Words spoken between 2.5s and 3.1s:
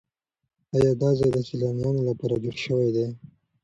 شوی دی؟